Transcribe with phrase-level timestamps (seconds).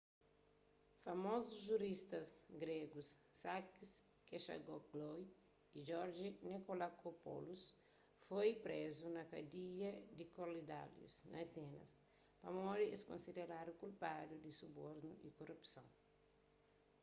[1.03, 2.27] famozus juristas
[2.63, 3.09] gregus
[3.41, 3.91] sakis
[4.29, 5.19] kechagioglou
[5.77, 6.19] y george
[6.53, 7.63] nikolakopoulos
[8.25, 11.89] foi prezu na kadia di korydallus na atenas
[12.41, 15.87] pamodi es konsideradu kulpadu di subornu y korupson